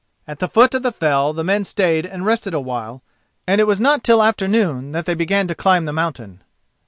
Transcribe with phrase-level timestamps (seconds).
[0.27, 3.03] At the foot of the fell the men stayed and rested a while,
[3.45, 6.41] and it was not till afternoon that they began to climb the mountain.